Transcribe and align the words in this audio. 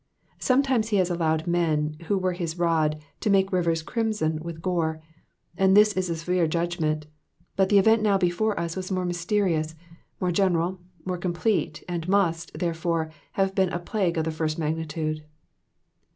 Sometimes 0.39 0.87
he 0.89 0.97
has 0.97 1.11
allowed 1.11 1.45
men, 1.45 1.95
who 2.07 2.17
were 2.17 2.31
his 2.33 2.57
rod, 2.57 2.99
to 3.19 3.29
make 3.29 3.51
rivers 3.51 3.83
crimson 3.83 4.39
with 4.41 4.59
gore, 4.59 4.99
and 5.55 5.77
this 5.77 5.93
is 5.93 6.09
a 6.09 6.15
severe 6.15 6.47
judgment; 6.47 7.05
but 7.55 7.69
the 7.69 7.77
event 7.77 8.01
now 8.01 8.17
before 8.17 8.59
us 8.59 8.75
was 8.75 8.89
more 8.91 9.05
mysterious, 9.05 9.75
more 10.19 10.31
general, 10.31 10.79
more 11.05 11.19
complete, 11.19 11.83
and 11.87 12.09
must, 12.09 12.57
therefore, 12.57 13.11
have 13.33 13.53
been 13.53 13.69
a 13.69 13.77
plague 13.77 14.17
of 14.17 14.23
the 14.23 14.31
first 14.31 14.57
magnitude. 14.57 15.23